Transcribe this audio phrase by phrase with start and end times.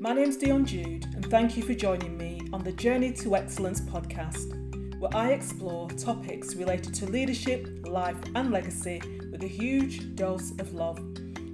[0.00, 3.80] My name's Dion Jude, and thank you for joining me on the Journey to Excellence
[3.80, 4.54] podcast,
[5.00, 10.72] where I explore topics related to leadership, life, and legacy with a huge dose of
[10.72, 11.00] love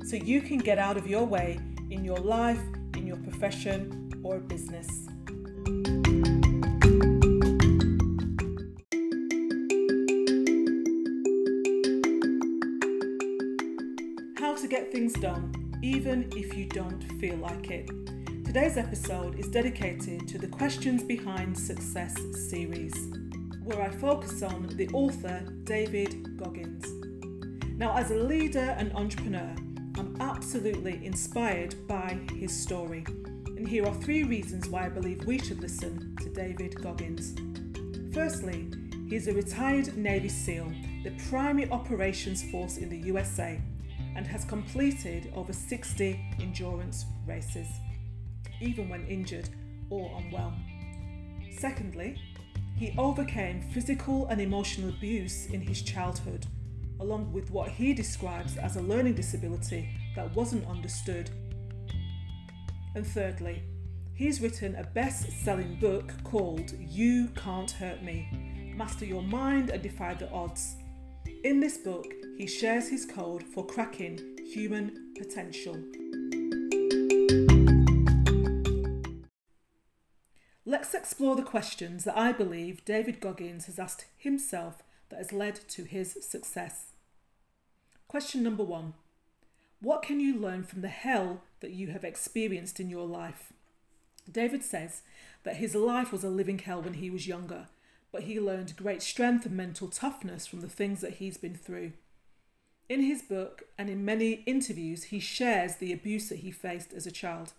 [0.05, 1.59] so you can get out of your way
[1.89, 2.61] in your life,
[2.95, 5.07] in your profession, or business.
[14.37, 15.51] How to get things done,
[15.83, 17.91] even if you don't feel like it.
[18.55, 22.17] Today's episode is dedicated to the Questions Behind Success
[22.49, 22.95] series,
[23.65, 26.87] where I focus on the author David Goggins.
[27.77, 29.57] Now, as a leader and entrepreneur,
[29.99, 33.05] I'm absolutely inspired by his story.
[33.57, 37.35] And here are three reasons why I believe we should listen to David Goggins.
[38.15, 38.71] Firstly,
[39.11, 43.61] he's a retired Navy SEAL, the primary operations force in the USA,
[44.15, 47.67] and has completed over 60 endurance races
[48.65, 49.49] even when injured
[49.91, 50.53] or unwell.
[51.59, 52.17] Secondly,
[52.77, 56.47] he overcame physical and emotional abuse in his childhood,
[57.01, 61.31] along with what he describes as a learning disability that wasn't understood.
[62.95, 63.63] And thirdly,
[64.15, 68.29] he's written a best selling book called You Can't Hurt Me
[68.77, 70.77] Master Your Mind and Defy the Odds.
[71.45, 74.19] In this book, he shares his code for cracking
[74.53, 75.77] human potential.
[80.95, 85.57] Let's explore the questions that I believe David Goggins has asked himself that has led
[85.71, 86.93] to his success.
[88.07, 88.95] Question number one
[89.81, 93.53] What can you learn from the hell that you have experienced in your life?
[94.31, 95.03] David says
[95.43, 97.67] that his life was a living hell when he was younger,
[98.13, 101.91] but he learned great strength and mental toughness from the things that he's been through.
[102.89, 107.05] In his book and in many interviews, he shares the abuse that he faced as
[107.05, 107.53] a child.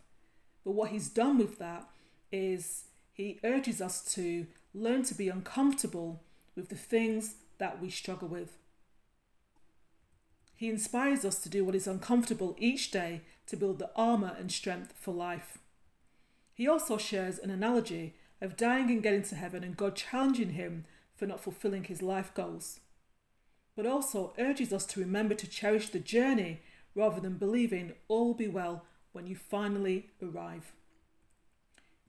[0.63, 1.89] But what he's done with that
[2.31, 6.21] is he urges us to learn to be uncomfortable
[6.53, 8.57] with the things that we struggle with.
[10.53, 14.51] He inspires us to do what is uncomfortable each day to build the armour and
[14.51, 15.59] strength for life.
[16.53, 20.83] He also shares an analogy of dying and getting to heaven and God challenging him
[21.15, 22.81] for not fulfilling his life goals,
[23.77, 26.59] but also urges us to remember to cherish the journey
[26.93, 28.83] rather than believing all will be well
[29.13, 30.73] when you finally arrive.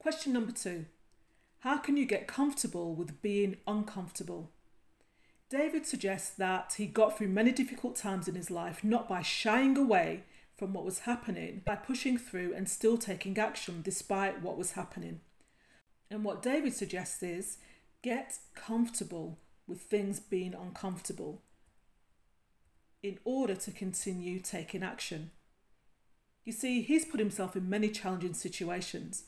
[0.00, 0.86] Question number two
[1.66, 4.52] how can you get comfortable with being uncomfortable?
[5.50, 9.76] David suggests that he got through many difficult times in his life not by shying
[9.76, 10.22] away
[10.56, 15.22] from what was happening, by pushing through and still taking action despite what was happening.
[16.08, 17.56] And what David suggests is
[18.00, 21.42] get comfortable with things being uncomfortable
[23.02, 25.32] in order to continue taking action.
[26.44, 29.24] You see, he's put himself in many challenging situations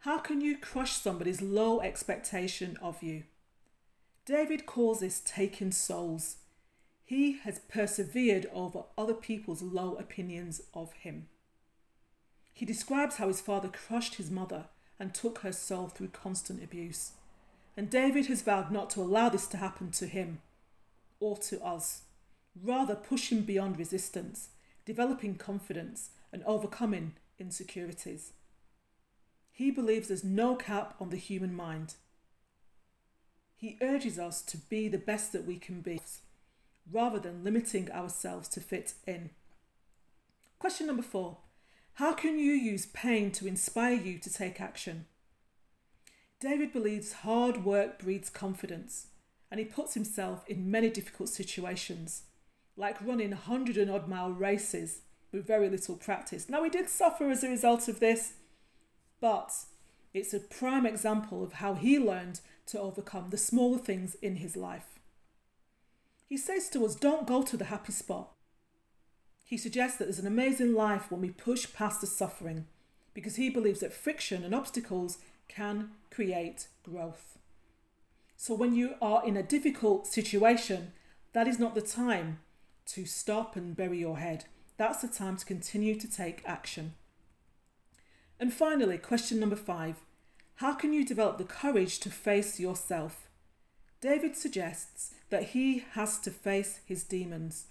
[0.00, 3.22] How can you crush somebody's low expectation of you?
[4.24, 6.38] David calls this taking souls.
[7.04, 11.28] He has persevered over other people's low opinions of him.
[12.56, 14.64] He describes how his father crushed his mother
[14.98, 17.12] and took her soul through constant abuse.
[17.76, 20.40] And David has vowed not to allow this to happen to him
[21.20, 22.04] or to us,
[22.64, 24.48] rather, pushing beyond resistance,
[24.86, 28.32] developing confidence, and overcoming insecurities.
[29.52, 31.96] He believes there's no cap on the human mind.
[33.54, 36.00] He urges us to be the best that we can be,
[36.90, 39.28] rather than limiting ourselves to fit in.
[40.58, 41.36] Question number four
[41.96, 45.06] how can you use pain to inspire you to take action?
[46.40, 49.06] David believes hard work breeds confidence,
[49.50, 52.24] and he puts himself in many difficult situations,
[52.76, 55.00] like running a hundred and odd mile races
[55.32, 56.50] with very little practice.
[56.50, 58.34] Now, he did suffer as a result of this,
[59.18, 59.54] but
[60.12, 64.54] it's a prime example of how he learned to overcome the smaller things in his
[64.54, 65.00] life.
[66.26, 68.35] He says to us, don't go to the happy spot.
[69.46, 72.66] He suggests that there's an amazing life when we push past the suffering
[73.14, 77.38] because he believes that friction and obstacles can create growth.
[78.36, 80.92] So when you are in a difficult situation,
[81.32, 82.40] that is not the time
[82.86, 84.46] to stop and bury your head.
[84.78, 86.94] That's the time to continue to take action.
[88.40, 89.96] And finally, question number five
[90.56, 93.30] How can you develop the courage to face yourself?
[94.00, 97.66] David suggests that he has to face his demons,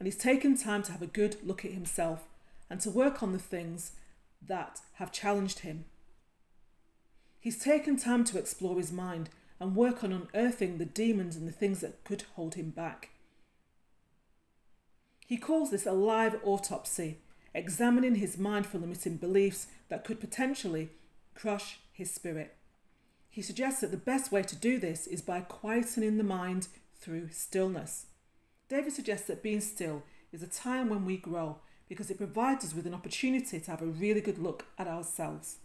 [0.00, 2.24] and he's taken time to have a good look at himself
[2.70, 3.92] and to work on the things
[4.44, 5.84] that have challenged him.
[7.38, 9.28] He's taken time to explore his mind
[9.60, 13.10] and work on unearthing the demons and the things that could hold him back.
[15.26, 17.18] He calls this a live autopsy,
[17.54, 20.88] examining his mind for limiting beliefs that could potentially
[21.34, 22.56] crush his spirit.
[23.28, 26.68] He suggests that the best way to do this is by quietening the mind
[26.98, 28.06] through stillness.
[28.70, 31.56] David suggests that being still is a time when we grow
[31.88, 35.56] because it provides us with an opportunity to have a really good look at ourselves.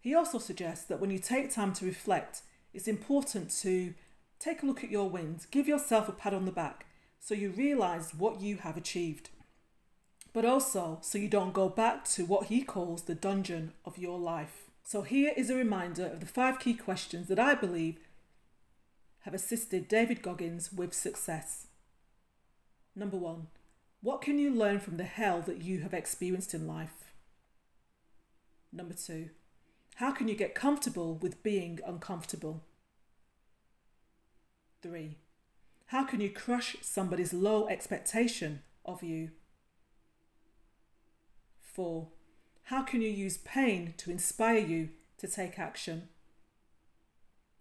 [0.00, 2.42] He also suggests that when you take time to reflect,
[2.74, 3.94] it's important to
[4.40, 6.86] take a look at your wins, give yourself a pat on the back
[7.20, 9.30] so you realise what you have achieved.
[10.32, 14.18] But also so you don't go back to what he calls the dungeon of your
[14.18, 14.68] life.
[14.82, 18.00] So here is a reminder of the five key questions that I believe
[19.20, 21.68] have assisted David Goggins with success.
[22.94, 23.46] Number one,
[24.02, 27.14] what can you learn from the hell that you have experienced in life?
[28.72, 29.30] Number two,
[29.96, 32.64] how can you get comfortable with being uncomfortable?
[34.82, 35.18] Three,
[35.86, 39.32] how can you crush somebody's low expectation of you?
[41.60, 42.08] Four,
[42.64, 46.08] how can you use pain to inspire you to take action?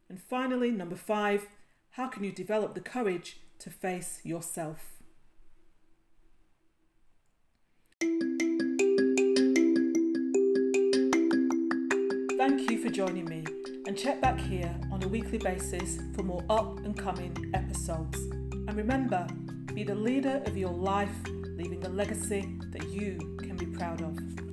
[0.07, 1.47] And finally, number five,
[1.91, 4.98] how can you develop the courage to face yourself?
[12.89, 13.43] For joining me
[13.85, 18.17] and check back here on a weekly basis for more up and coming episodes.
[18.17, 19.27] And remember,
[19.75, 24.48] be the leader of your life, leaving a legacy that you can be proud of.